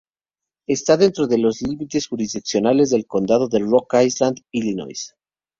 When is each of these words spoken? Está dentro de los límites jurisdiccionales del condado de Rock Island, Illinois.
Está 0.67 0.97
dentro 0.97 1.27
de 1.27 1.37
los 1.37 1.61
límites 1.61 2.07
jurisdiccionales 2.07 2.89
del 2.89 3.05
condado 3.05 3.47
de 3.49 3.59
Rock 3.59 3.97
Island, 4.03 4.39
Illinois. 4.51 5.13